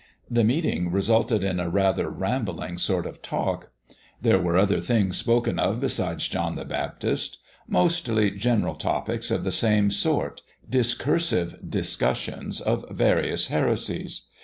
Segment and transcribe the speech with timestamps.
[0.31, 3.69] The meeting resulted in a rather rambling sort of talk;
[4.19, 9.51] there were other things spoken of besides John the Baptist mostly general topics of the
[9.51, 14.23] same sort discursive discussions of various heresies.